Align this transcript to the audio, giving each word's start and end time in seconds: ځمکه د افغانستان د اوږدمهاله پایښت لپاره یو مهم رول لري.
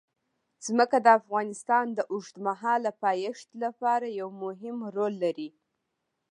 ځمکه 0.65 0.97
د 1.01 1.07
افغانستان 1.19 1.85
د 1.97 1.99
اوږدمهاله 2.11 2.91
پایښت 3.03 3.47
لپاره 3.63 4.07
یو 4.19 4.29
مهم 4.43 4.77
رول 4.95 5.13
لري. 5.23 5.49